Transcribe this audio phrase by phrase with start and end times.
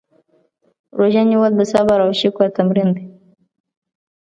[0.97, 3.05] روژه نیول د صبر او شکر تمرین دی.